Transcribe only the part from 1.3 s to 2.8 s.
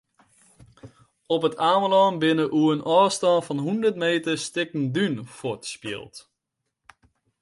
Op It Amelân binne oer